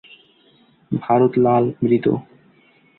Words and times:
ভারত 0.91 1.31
লাল, 1.37 1.63
মৃত। 1.83 2.05